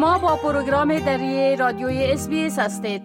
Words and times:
شما 0.00 0.18
با 0.18 0.36
پروگرام 0.36 0.98
دری 0.98 1.56
رادیوی 1.56 2.04
اس 2.04 2.58
هستید. 2.58 3.02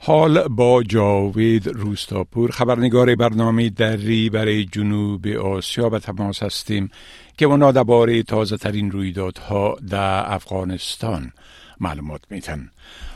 حال 0.00 0.48
با 0.48 0.82
جاوید 0.82 1.66
روستاپور 1.66 2.50
خبرنگار 2.50 3.14
برنامه 3.14 3.68
دری 3.68 4.30
برای 4.30 4.64
جنوب 4.64 5.26
آسیا 5.26 5.88
به 5.88 5.98
تماس 5.98 6.42
هستیم 6.42 6.90
که 7.38 7.46
اونا 7.46 7.72
درباره 7.72 8.22
تازه 8.22 8.56
ترین 8.56 8.90
رویدادها 8.90 9.76
در 9.90 10.34
افغانستان 10.34 11.32
معلومات 11.80 12.20
میتن 12.30 12.70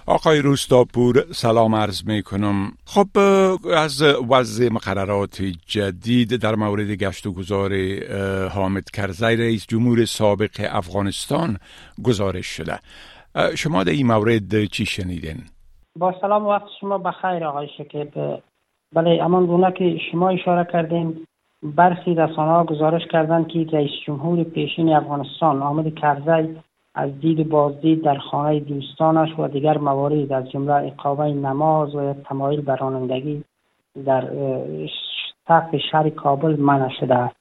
آقای 0.06 0.38
روستاپور 0.38 1.24
سلام 1.32 1.74
عرض 1.74 2.04
می 2.04 2.22
خب 2.84 3.18
از 3.76 4.02
وضع 4.02 4.68
مقررات 4.68 5.42
جدید 5.66 6.36
در 6.36 6.54
مورد 6.54 6.90
گشت 6.90 7.26
و 7.26 7.32
گذار 7.32 7.72
حامد 8.48 8.90
کرزی 8.90 9.36
رئیس 9.36 9.66
جمهور 9.68 10.04
سابق 10.04 10.68
افغانستان 10.70 11.58
گزارش 12.02 12.46
شده. 12.46 12.80
شما 13.56 13.84
در 13.84 13.92
این 13.92 14.06
مورد 14.06 14.64
چی 14.64 14.86
شنیدین؟ 14.86 15.36
با 15.98 16.14
سلام 16.20 16.46
وقت 16.46 16.66
شما 16.80 16.98
بخیر 16.98 17.44
آقای 17.44 17.68
شکیب 17.78 18.12
بله 18.94 19.18
امان 19.22 19.46
گونه 19.46 19.72
که 19.72 19.98
شما 20.12 20.28
اشاره 20.28 20.72
کردیم 20.72 21.26
برخی 21.62 22.14
رسانه 22.14 22.50
ها 22.50 22.64
گزارش 22.64 23.02
کردند 23.06 23.48
که 23.48 23.66
رئیس 23.72 23.90
جمهور 24.06 24.44
پیشین 24.44 24.92
افغانستان 24.92 25.62
آمد 25.62 25.94
کرزی 25.94 26.56
از 26.94 27.20
دید 27.20 27.48
بازدید 27.48 28.04
در 28.04 28.18
خانه 28.18 28.60
دوستانش 28.60 29.38
و 29.38 29.48
دیگر 29.48 29.78
موارد 29.78 30.32
از 30.32 30.50
جمله 30.50 30.72
اقامه 30.72 31.32
نماز 31.34 31.94
و 31.94 32.14
تمایل 32.14 32.60
به 32.60 33.42
در 34.06 34.28
سقف 35.48 35.76
شهر 35.90 36.10
کابل 36.10 36.56
منع 36.60 36.88
شده 37.00 37.14
است 37.14 37.36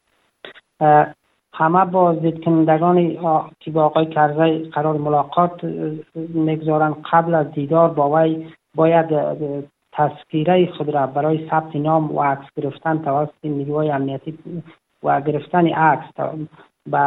همه 1.58 1.86
بازدید 1.86 2.44
کنندگان 2.44 3.18
که 3.60 3.72
با 3.72 3.86
آقای 3.86 4.06
کرزی 4.06 4.70
قرار 4.70 4.98
ملاقات 4.98 5.64
می‌گذارند 6.16 6.96
قبل 7.12 7.36
از 7.36 7.52
دیدار 7.52 7.90
با 7.90 8.10
وی 8.10 8.48
باید 8.76 9.06
تذکیره 9.92 10.72
خود 10.78 10.90
را 10.90 11.08
برای 11.08 11.50
ثبت 11.50 11.76
نام 11.76 12.16
و 12.16 12.24
عکس 12.24 12.46
گرفتن 12.58 12.98
توسط 12.98 13.32
نیروهای 13.44 13.92
امنیتی 13.92 14.38
و 15.04 15.22
گرفتن 15.22 15.68
عکس 15.68 16.06
به 16.92 17.00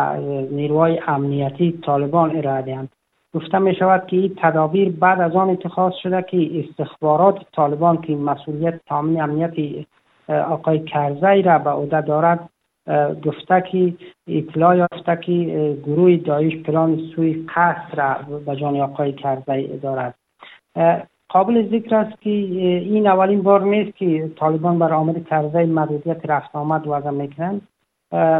نیروهای 0.50 1.00
امنیتی 1.06 1.78
طالبان 1.84 2.36
ارائه 2.36 2.62
دهند. 2.62 2.88
گفته 3.34 3.58
می 3.58 3.74
شود 3.74 4.06
که 4.06 4.16
این 4.16 4.34
تدابیر 4.36 4.92
بعد 4.92 5.20
از 5.20 5.36
آن 5.36 5.50
اتخاذ 5.50 5.92
شده 6.02 6.22
که 6.22 6.64
استخبارات 6.64 7.38
طالبان 7.52 8.00
که 8.00 8.16
مسئولیت 8.16 8.80
تامین 8.86 9.22
امنیت 9.22 9.84
آقای 10.28 10.78
کرزی 10.78 11.42
را 11.42 11.58
به 11.58 11.70
عهده 11.70 12.00
دارد 12.00 12.48
گفته 13.24 13.64
که 13.72 13.94
اطلاع 14.28 14.76
یافته 14.76 15.16
که 15.16 15.76
گروه 15.86 16.16
دایش 16.16 16.56
پلان 16.56 16.96
سوی 17.16 17.46
قصر 17.56 17.96
را 17.96 18.38
به 18.38 18.56
جان 18.56 18.80
آقای 18.80 19.12
کرزی 19.12 19.66
دارد 19.82 20.14
قابل 21.28 21.68
ذکر 21.68 21.96
است 21.96 22.20
که 22.20 22.30
این 22.30 23.06
اولین 23.06 23.42
بار 23.42 23.62
نیست 23.62 23.96
که 23.96 24.30
طالبان 24.36 24.78
بر 24.78 24.92
آمد 24.92 25.28
کرزی 25.28 25.64
محدودیت 25.64 26.20
رفت 26.30 26.56
آمد 26.56 26.86
وضع 26.86 27.10
می‌کنند. 27.10 27.62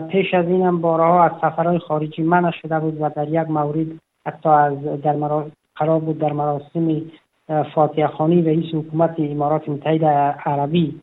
پیش 0.08 0.34
از 0.34 0.46
این 0.46 0.62
هم 0.62 0.80
بارها 0.80 1.24
از 1.24 1.32
سفرهای 1.40 1.78
خارجی 1.78 2.22
منع 2.22 2.50
شده 2.50 2.78
بود 2.78 2.96
و 3.00 3.10
در 3.16 3.28
یک 3.28 3.50
مورد 3.50 3.86
حتی 4.26 4.48
از 4.48 5.02
در 5.02 5.16
قرار 5.76 6.00
بود 6.00 6.18
در 6.18 6.32
مراسم 6.32 7.02
فاتحه 7.74 8.06
خانی 8.06 8.42
رئیس 8.42 8.74
حکومت 8.74 9.14
امارات 9.18 9.68
متحده 9.68 10.06
عربی 10.06 11.00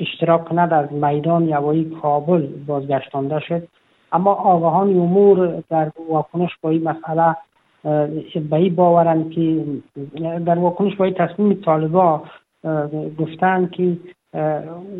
اشتراک 0.00 0.44
کند 0.44 0.72
از 0.72 0.92
میدان 0.92 1.48
یوایی 1.48 1.84
کابل 2.02 2.46
بازگشتانده 2.66 3.40
شد. 3.40 3.68
اما 4.12 4.32
آگاهان 4.34 4.88
امور 4.88 5.62
در 5.70 5.90
واکنش 6.08 6.50
با 6.62 6.70
این 6.70 6.88
مسئله 6.88 7.36
به 8.50 8.56
این 8.56 8.74
باورند 8.74 9.30
که 9.30 9.64
در 10.46 10.58
واکنش 10.58 10.96
با 10.96 11.04
این 11.04 11.14
تصمیم 11.14 11.54
طالبا 11.54 12.22
گفتند 13.18 13.70
که 13.70 13.96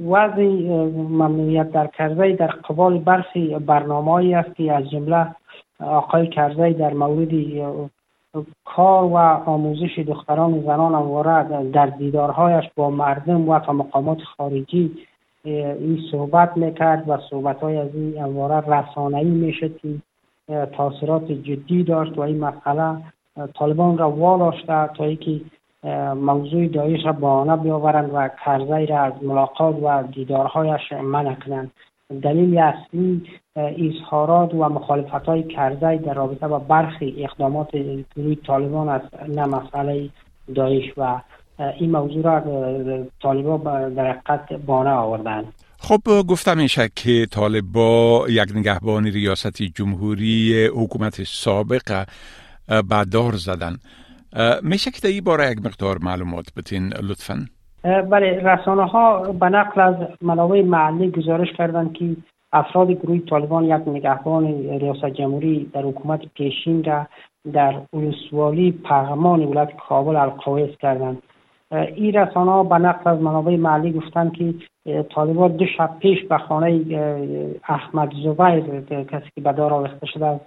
وضع 0.09 0.43
ممنوعیت 1.11 1.73
در 1.73 1.87
کرزی 1.87 2.33
در 2.33 2.47
قبال 2.47 2.99
برخی 2.99 3.59
برنامه 3.59 4.37
است 4.37 4.55
که 4.55 4.73
از 4.73 4.91
جمله 4.91 5.27
آقای 5.81 6.27
کرزی 6.27 6.73
در 6.73 6.95
مورد 6.95 7.33
کار 8.65 9.05
و 9.05 9.17
آموزش 9.47 9.99
دختران 9.99 10.55
و 10.55 10.63
زنان 10.63 10.95
امواره 10.95 11.71
در 11.71 11.87
دیدارهایش 11.87 12.65
با 12.77 12.91
مردم 12.91 13.49
و 13.49 13.59
تا 13.59 13.73
مقامات 13.73 14.19
خارجی 14.37 14.97
این 15.45 15.99
صحبت 16.11 16.57
می‌کرد 16.57 17.09
و 17.09 17.19
صحبت 17.31 17.61
های 17.61 17.77
از 17.77 17.95
این 17.95 18.23
امواره 18.23 18.69
رسانه‌ای 18.69 19.31
می‌شد 19.31 19.77
که 19.79 19.95
تاثیرات 20.77 21.33
جدی 21.33 21.85
داشت 21.85 22.19
و 22.19 22.21
این 22.21 22.39
مسئله 22.39 22.97
طالبان 23.55 23.99
را 23.99 24.11
واداشته 24.11 24.91
تا 24.97 25.05
اینکه 25.05 25.41
موضوع 26.15 26.67
دایش 26.67 27.07
را 27.07 27.13
با 27.13 27.33
آنها 27.33 27.57
بیاورند 27.57 28.11
و 28.15 28.29
کرزی 28.45 28.87
را 28.87 29.01
از 29.01 29.13
ملاقات 29.23 29.77
و 29.83 30.03
دیدارهایش 30.03 30.93
منع 30.93 31.35
کنند. 31.35 31.71
دلیل 32.23 32.59
اصلی 32.59 33.23
اظهارات 33.57 34.55
و 34.55 34.69
مخالفت 34.69 35.27
های 35.27 35.43
کرزی 35.43 35.99
در 35.99 36.15
رابطه 36.15 36.49
با 36.49 36.59
برخی 36.59 37.15
اقدامات 37.19 37.71
گروه 38.17 38.35
طالبان 38.47 38.89
است 38.89 39.15
نه 39.29 39.47
مسئله 39.47 40.11
دایش 40.55 40.85
و 40.97 41.21
این 41.79 41.91
موضوع 41.91 42.23
را 42.23 42.43
طالبان 43.23 43.95
در 43.95 44.11
حقیقت 44.11 44.53
بانه 44.53 44.91
آوردند. 44.91 45.53
خب 45.79 46.01
گفتم 46.29 46.57
میشه 46.59 46.89
که 46.97 47.27
طالبا 47.31 48.27
یک 48.29 48.49
نگهبان 48.55 49.05
ریاست 49.05 49.63
جمهوری 49.63 50.67
حکومت 50.67 51.23
سابق 51.25 52.05
بعدار 52.89 53.33
زدن. 53.33 53.77
میشه 54.63 54.91
که 54.91 55.01
در 55.03 55.09
این 55.09 55.25
باره 55.25 55.51
یک 55.51 55.59
مقدار 55.67 55.99
معلومات 55.99 56.47
بتین 56.57 56.93
لطفا؟ 56.93 57.47
بله 57.85 58.41
رسانه 58.43 58.85
ها 58.85 59.33
به 59.33 59.49
نقل 59.49 59.81
از 59.81 59.95
منابع 60.21 60.63
محلی 60.63 61.11
گزارش 61.11 61.53
کردند 61.53 61.93
که 61.93 62.17
افراد 62.53 62.91
گروه 62.91 63.19
طالبان 63.19 63.65
یک 63.65 63.89
نگهبان 63.89 64.45
ریاست 64.79 65.07
جمهوری 65.07 65.71
در 65.73 65.83
حکومت 65.83 66.21
پیشین 66.35 66.85
را 66.85 67.07
در 67.53 67.75
ولسوالی 67.93 68.73
پغمان 68.73 69.45
ولایت 69.45 69.77
کابل 69.89 70.17
القاعده 70.17 70.73
کردند. 70.73 71.23
این 71.73 72.13
رسانه 72.15 72.51
ها 72.51 72.63
به 72.63 72.79
نقل 72.79 73.11
از 73.11 73.21
منابع 73.21 73.57
محلی 73.57 73.93
گفتند 73.93 74.33
که 74.33 74.55
طالبان 75.03 75.57
دو 75.57 75.67
شب 75.67 75.99
پیش 75.99 76.25
به 76.25 76.39
خانه 76.39 76.81
احمد 77.69 78.13
زبیر 78.25 78.81
کسی 79.05 79.31
که 79.35 79.41
به 79.41 79.53
دار 79.53 79.73
آویخته 79.73 80.07
شده 80.07 80.27
از 80.27 80.39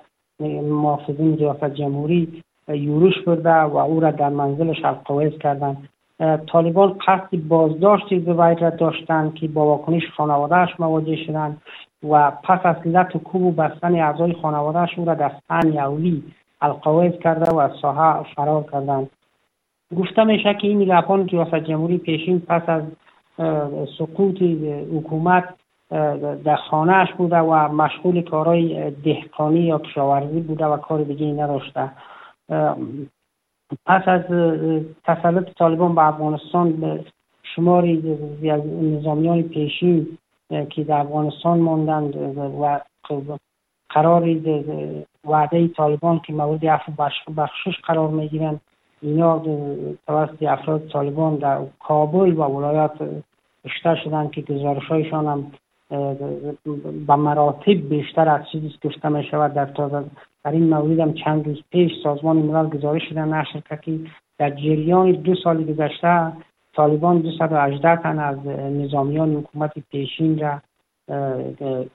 محافظین 0.63 1.37
ریاست 1.37 1.73
جمهوری 1.73 2.43
یورش 2.67 3.19
برده 3.19 3.59
و 3.59 3.77
او 3.77 3.99
را 3.99 4.11
در 4.11 4.29
منزلش 4.29 4.85
القاعده 4.85 5.37
کردند. 5.37 5.89
طالبان 6.19 6.97
قصد 7.07 7.35
بازداشت 7.47 8.19
زبیر 8.19 8.59
را 8.59 8.69
داشتند 8.69 9.33
که 9.35 9.47
با 9.47 9.65
واکنش 9.65 10.03
خانوادهش 10.17 10.69
مواجه 10.79 11.15
شدند 11.15 11.61
و 12.09 12.31
پس 12.31 12.59
از 12.63 12.75
لط 12.85 13.15
و 13.15 13.19
کوب 13.19 13.41
و 13.41 13.51
بستن 13.51 13.95
اعضای 13.95 14.33
خانوادهش 14.33 14.99
او 14.99 15.05
را 15.05 15.13
در 15.13 15.31
سن 15.47 15.77
اولی 15.77 16.23
القواعد 16.61 17.19
کرده 17.19 17.51
و 17.51 17.57
از 17.57 17.71
ساحه 17.81 18.23
فرار 18.35 18.63
کردند. 18.71 19.09
گفته 19.97 20.23
میشه 20.23 20.53
که 20.53 20.67
این 20.67 20.81
نگهبان 20.81 21.27
ریاست 21.27 21.55
جمهوری 21.55 21.97
پیشین 21.97 22.39
پس 22.39 22.61
از 22.67 22.83
سقوط 23.97 24.41
حکومت 24.95 25.43
در 26.43 26.55
خانهاش 26.55 27.13
بوده 27.13 27.37
و 27.37 27.67
مشغول 27.73 28.21
کارهای 28.21 28.91
دهقانی 28.91 29.59
یا 29.59 29.77
کشاورزی 29.77 30.39
بوده 30.39 30.65
و 30.65 30.77
کار 30.77 31.03
دیگه 31.03 31.25
نداشته. 31.25 31.91
پس 33.85 34.07
از 34.07 34.21
تسلط 35.03 35.49
طالبان 35.57 35.95
به 35.95 36.07
افغانستان 36.07 36.71
به 36.71 37.05
شماری 37.43 38.11
از 38.51 38.61
نظامیان 38.65 39.41
پیشین 39.41 40.17
که 40.69 40.83
در 40.83 40.97
افغانستان 40.97 41.59
ماندند 41.59 42.15
و 42.61 42.79
قرار 43.89 44.35
وعده 45.25 45.67
طالبان 45.67 46.19
که 46.19 46.33
مورد 46.33 46.65
عفو 46.65 46.91
بخشش 47.37 47.79
قرار 47.83 48.09
می‌گیرند 48.09 48.61
اینا 49.01 49.43
توسط 50.07 50.43
افراد 50.43 50.87
طالبان 50.87 51.35
در 51.35 51.61
کابل 51.79 52.33
و 52.37 52.43
ولایات 52.43 53.09
بیشتر 53.63 53.95
شدند 53.95 54.31
که 54.31 54.41
گزارشهایشان 54.41 55.27
هم 55.27 55.51
به 57.07 57.15
مراتب 57.15 57.89
بیشتر 57.89 58.29
از 58.29 58.41
چیزی 58.51 58.73
گفته 58.83 59.09
می 59.09 59.23
شود 59.23 59.53
در 59.53 59.65
در 60.45 60.51
این 60.51 60.69
مورد 60.69 60.99
هم 60.99 61.13
چند 61.13 61.47
روز 61.47 61.63
پیش 61.71 61.91
سازمان 62.03 62.37
ملل 62.37 62.69
گزارش 62.69 63.01
شده 63.09 63.25
نشر 63.25 63.59
که 63.59 63.99
در 64.37 64.49
جریان 64.49 65.11
دو 65.11 65.35
سال 65.43 65.63
گذشته 65.63 66.31
طالبان 66.75 67.19
218 67.19 67.95
تن 67.95 68.19
از 68.19 68.47
نظامیان 68.47 69.35
حکومت 69.35 69.71
پیشین 69.91 70.39
را 70.39 70.61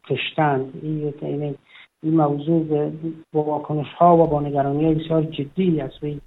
کشتند. 0.09 0.73
این 0.83 1.55
این 2.03 2.17
موضوع 2.17 2.91
با 3.33 3.43
واکنش 3.43 3.93
ها 3.99 4.17
و 4.17 4.27
با 4.27 4.41
نگرانی 4.41 4.85
های 4.85 4.95
بسیار 4.95 5.23
جدی 5.23 5.81
از 5.81 5.91
سوی 6.01 6.21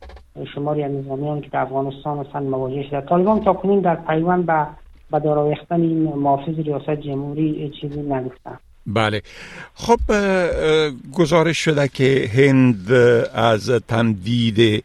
شماری 0.56 0.84
از 0.84 0.92
نظامیان 0.92 1.42
که 1.42 1.50
در 1.50 1.62
افغانستان 1.62 2.18
هستند 2.18 2.44
مواجه 2.44 2.84
شده. 2.84 3.02
طالبان 3.02 3.40
تا 3.44 3.54
کنون 3.54 3.80
در 3.80 3.96
پیوند 3.96 4.46
به 4.46 4.68
به 5.12 5.20
داراویختن 5.20 5.82
این 5.82 6.04
محافظ 6.04 6.60
ریاست 6.60 6.90
جمهوری 6.90 7.70
چیزی 7.82 8.02
نگفتن 8.02 8.60
بله. 8.88 9.22
خب 9.74 10.00
گزارش 11.14 11.58
شده 11.58 11.88
که 11.88 12.30
هند 12.34 12.92
از 13.34 13.72
تمدید 13.88 14.84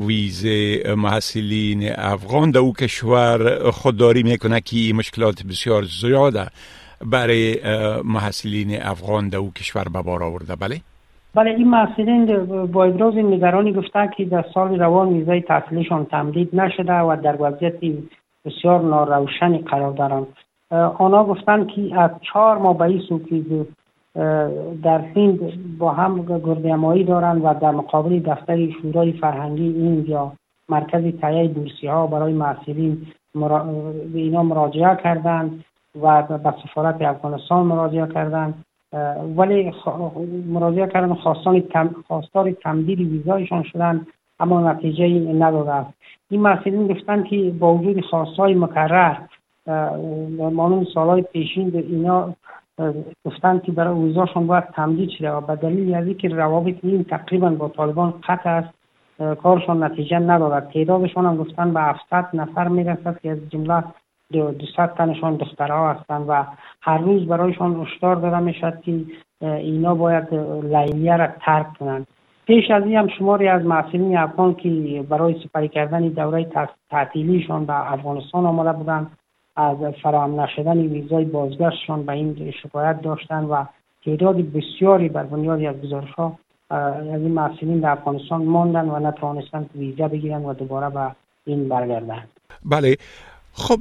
ویزه 0.00 0.82
محصلین 0.96 1.90
افغان 1.96 2.50
در 2.50 2.58
او 2.58 2.72
کشور 2.72 3.70
خودداری 3.70 4.22
می‌کنه 4.22 4.60
که 4.60 4.76
مشکلات 4.94 5.42
بسیار 5.42 5.82
زیاده 5.82 6.46
برای 7.06 7.56
محصلین 8.04 8.82
افغان 8.82 9.28
در 9.28 9.38
او 9.38 9.52
کشور 9.52 9.84
به 9.92 10.02
بار 10.02 10.22
آورده. 10.22 10.56
بله؟ 10.56 10.80
بله 11.34 11.50
این 11.50 11.68
محصلین 11.68 12.46
با 12.66 12.84
ابراز 12.84 13.14
نگرانی 13.14 13.72
گفته 13.72 14.10
که 14.16 14.24
در 14.24 14.44
سال 14.54 14.78
روان 14.78 15.08
ویزای 15.08 15.40
تحصیلشان 15.40 16.04
تمدید 16.04 16.60
نشده 16.60 16.92
و 16.92 17.16
در 17.24 17.36
وضعیت 17.40 17.74
بسیار 18.44 18.82
ناروشنی 18.82 19.58
قرار 19.58 19.92
دارند 19.92 20.26
آنها 20.70 21.24
گفتند 21.24 21.66
که 21.66 22.00
از 22.00 22.10
چهار 22.20 22.58
ماه 22.58 22.78
به 22.78 22.84
این 22.84 23.66
در 24.82 24.98
هند 24.98 25.78
با 25.78 25.92
هم 25.92 26.22
گردهمایی 26.22 27.04
دارند 27.04 27.44
و 27.44 27.54
در 27.54 27.70
مقابل 27.70 28.18
دفتر 28.18 28.70
شورای 28.70 29.12
فرهنگی 29.12 29.68
این 29.68 30.04
یا 30.08 30.32
مرکز 30.68 31.20
تهیه 31.20 31.48
بورسی 31.48 31.86
ها 31.86 32.06
برای 32.06 32.32
محصلین 32.32 33.06
به 34.12 34.18
اینا 34.18 34.42
مراجعه 34.42 34.96
کردند 34.96 35.64
و 36.02 36.22
به 36.22 36.54
سفارت 36.64 37.02
افغانستان 37.02 37.66
مراجعه 37.66 38.06
کردند 38.06 38.64
ولی 39.36 39.72
مراجعه 40.48 40.86
کردن 40.86 41.14
خواستان 41.14 41.62
خواستار 42.08 42.50
تمدید 42.50 43.00
ویزایشان 43.00 43.62
شدن 43.62 44.06
اما 44.40 44.72
نتیجه 44.72 45.32
نداده 45.32 45.86
این 46.30 46.40
محصلین 46.40 46.86
گفتن 46.86 47.22
که 47.22 47.54
با 47.58 47.74
وجود 47.74 48.04
خواستهای 48.04 48.54
مکرر 48.54 49.16
مانون 50.52 50.86
سالهای 50.94 51.22
پیشین 51.22 51.70
به 51.70 51.78
اینا 51.78 52.34
گفتن 53.24 53.58
که 53.58 53.72
برای 53.72 53.94
ویزاشون 53.94 54.46
باید 54.46 54.64
تمدید 54.64 55.10
شده 55.10 55.30
و 55.30 55.40
به 55.40 55.56
دلیل 55.56 55.94
از 55.94 56.06
اینکه 56.06 56.28
روابط 56.28 56.74
این 56.82 57.04
تقریبا 57.04 57.50
با 57.50 57.68
طالبان 57.68 58.14
قطع 58.28 58.50
است 58.50 58.68
کارشان 59.42 59.82
نتیجه 59.82 60.18
ندارد 60.18 60.70
تعدادشان 60.70 61.26
هم 61.26 61.36
گفتن 61.36 61.74
به 61.74 61.80
700 61.80 62.28
نفر 62.34 62.68
می‌رسد 62.68 63.18
که 63.22 63.30
از 63.30 63.38
جمله 63.50 63.84
200 64.32 64.86
تنشان 64.86 65.36
دخترها 65.36 65.92
هستند 65.92 66.24
و 66.28 66.44
هر 66.80 66.98
روز 66.98 67.26
برایشان 67.26 67.80
هشدار 67.80 68.16
داده 68.16 68.38
می‌شد 68.38 68.80
که 68.80 69.00
اینا 69.40 69.94
باید 69.94 70.34
لیلیه 70.64 71.16
را 71.16 71.28
ترک 71.40 71.66
کنند 71.78 72.06
پیش 72.46 72.70
از 72.70 72.84
این 72.84 72.96
هم 72.96 73.08
شماری 73.08 73.48
از 73.48 73.64
محصلین 73.64 74.16
افغان 74.16 74.54
که 74.54 75.04
برای 75.08 75.36
سپری 75.44 75.68
کردن 75.68 76.08
دوره 76.08 76.46
تعطیلیشان 76.90 77.66
به 77.66 77.92
افغانستان 77.92 78.46
آمده 78.46 78.72
بودند. 78.72 79.10
از 79.56 79.76
فراهم 80.02 80.40
نشدن 80.40 80.78
ویزای 80.78 81.24
بازگشتشان 81.24 82.06
به 82.06 82.12
این 82.12 82.52
شکایت 82.62 83.02
داشتند 83.02 83.50
و 83.50 83.66
تعداد 84.04 84.36
بسیاری 84.36 85.08
بر 85.08 85.22
بنیاد 85.22 85.64
از 85.64 85.82
گزارش 85.82 86.10
ها 86.10 86.38
از 86.70 87.20
این 87.20 87.30
محصلین 87.30 87.80
در 87.80 87.90
افغانستان 87.90 88.44
ماندن 88.44 88.88
و 88.88 89.08
نتوانستند 89.08 89.70
ویزا 89.74 90.08
بگیرند 90.08 90.44
و 90.44 90.52
دوباره 90.52 90.90
به 90.90 91.10
این 91.46 91.68
برگردند. 91.68 92.28
بله. 92.64 92.96
خب 93.52 93.80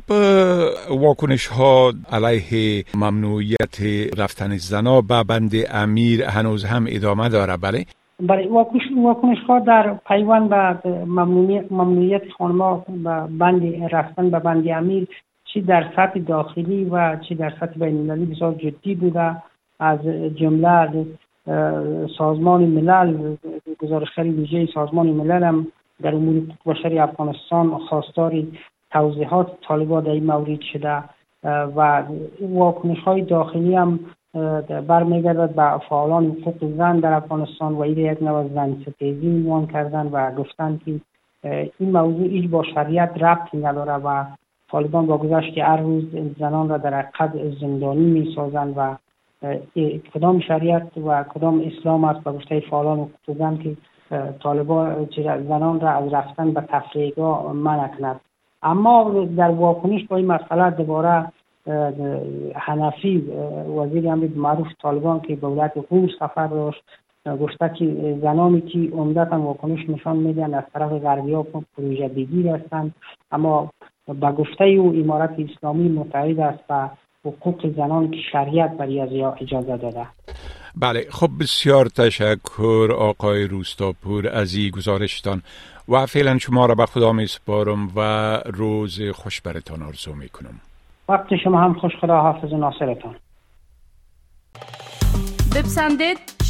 واکنش 0.90 1.48
ها 1.48 1.94
علیه 2.12 2.84
ممنوعیت 2.96 3.82
رفتن 4.18 4.58
زنا 4.58 5.02
به 5.02 5.24
بند 5.24 5.52
امیر 5.72 6.24
هنوز 6.24 6.66
هم 6.66 6.86
ادامه 6.90 7.30
داره. 7.30 7.58
بله. 7.58 7.86
برای 8.20 8.48
واکنش 9.04 9.38
ها 9.48 9.60
در 9.60 9.94
پیوند 10.08 10.50
به 10.50 10.96
ممنوعیت 11.72 12.22
خانما 12.38 12.86
به 12.88 13.22
بند 13.40 13.94
رفتن 13.94 14.30
به 14.30 14.40
بند 14.40 14.68
امیر 14.68 15.08
چی 15.54 15.62
در 15.62 15.92
سطح 15.96 16.20
داخلی 16.20 16.86
و 16.86 17.18
چی 17.18 17.36
در 17.36 17.50
سطح 17.50 17.80
بین 17.80 17.98
المللی 17.98 18.26
بسیار 18.26 18.54
جدی 18.54 18.96
بوده. 18.96 19.36
از 19.80 20.00
جمله 20.36 21.06
سازمان 22.18 22.66
ملل 22.66 23.36
گزارشگر 23.80 24.24
ویژه 24.24 24.66
سازمان 24.74 25.08
ملل 25.08 25.44
هم 25.44 25.68
در 26.02 26.16
امور 26.16 26.42
بشری 26.66 27.00
افغانستان 27.00 27.78
خواستار 27.78 28.44
توضیحات 28.92 29.48
طالبا 29.68 30.02
در 30.02 30.12
این 30.12 30.26
مورد 30.26 30.62
شده. 30.74 31.04
و 31.44 32.04
واکنش 32.42 33.00
های 33.00 33.22
داخلی 33.22 33.76
هم 33.76 34.00
برمیگردد 34.88 35.56
به 35.56 35.86
فعالان 35.90 36.26
حقوق 36.26 36.78
زن 36.78 37.00
در 37.00 37.14
افغانستان 37.14 37.74
و 37.74 37.82
این 37.82 37.98
یک 37.98 38.24
نوع 38.24 38.48
زن 38.54 38.78
ستیزی 38.82 39.28
عنوان 39.28 39.68
کردن 39.68 40.08
و 40.08 40.32
گفتن 40.36 40.80
که 40.86 41.00
این 41.80 41.92
موضوع 41.92 42.28
ایج 42.28 42.50
با 42.50 42.64
شریعت 42.64 43.24
ربطی 43.24 43.58
نداره 43.58 43.94
و 43.94 44.26
طالبان 44.74 45.06
با 45.06 45.18
گذشت 45.18 45.58
هر 45.58 45.78
روز 45.78 46.04
زنان 46.40 46.70
را 46.70 46.78
در 46.78 47.02
حقیقت 47.02 47.60
زندانی 47.62 48.06
می 48.06 48.36
سازند 48.36 48.74
و 48.78 48.96
کدام 50.14 50.40
شریعت 50.40 50.98
و 50.98 51.24
کدام 51.24 51.62
اسلام 51.62 52.04
است 52.04 52.24
به 52.24 52.32
گفته 52.32 52.60
فعالان 52.60 53.00
حقوق 53.00 53.38
زن 53.38 53.58
که 53.58 53.78
طالبان 54.44 55.08
زنان 55.48 55.80
را 55.80 55.90
از 55.90 56.14
رفتن 56.14 56.52
به 56.52 56.62
تفریحگاه 56.62 57.54
منع 57.54 57.88
کند 57.88 58.22
اما 58.64 59.26
در 59.38 59.50
واکنش 59.50 60.08
با 60.08 60.18
این 60.18 60.28
مسئله 60.28 60.70
دوباره 60.70 61.32
حنفی 62.56 63.32
وزیر 63.78 64.10
امر 64.10 64.28
معروف 64.36 64.68
طالبان 64.82 65.20
که 65.20 65.36
به 65.36 65.48
ولایت 65.48 65.74
قوم 65.90 66.08
سفر 66.20 66.48
داشت 66.48 66.84
گفته 67.26 67.72
که 67.80 68.18
زنانی 68.22 68.62
که 68.62 68.96
عمدتا 68.96 69.42
واکنش 69.42 69.90
نشان 69.90 70.18
میدن 70.18 70.54
از 70.54 70.64
طرف 70.74 70.92
غربی 70.92 71.34
ها 71.34 71.44
پروژه 71.78 72.08
بگیر 72.08 72.48
هستند 72.48 72.96
اما 73.32 73.70
به 74.08 74.32
گفته 74.32 74.64
او 74.64 74.94
امارت 74.96 75.36
اسلامی 75.40 75.90
متعهد 75.90 76.40
است 76.40 76.64
و 76.70 76.90
حقوق 77.26 77.76
زنان 77.76 78.12
که 78.12 78.18
شریعت 78.32 78.78
برای 78.78 79.02
از 79.02 79.36
اجازه 79.42 79.78
داده. 79.78 80.08
بله 80.76 81.06
خب 81.10 81.30
بسیار 81.40 81.86
تشکر 81.86 82.88
آقای 83.00 83.48
روستاپور 83.48 84.30
از 84.30 84.56
این 84.56 84.70
گزارشتان 84.70 85.42
و 85.90 86.06
فعلا 86.06 86.38
شما 86.38 86.66
را 86.66 86.76
به 86.76 86.86
خدا 86.86 87.12
می 87.12 87.28
سپارم 87.28 87.92
و 87.96 88.02
روز 88.46 89.02
خوش 89.14 89.42
برتان 89.42 89.82
آرزو 89.82 90.14
می 90.14 90.30
کنم 90.30 90.60
وقت 91.10 91.36
شما 91.36 91.62
هم 91.62 91.74
خوش 91.74 91.92
خدا 92.02 92.22
حافظ 92.22 92.54
و 92.54 92.58
ناصرتان. 92.58 93.16
بپسندید 95.56 96.33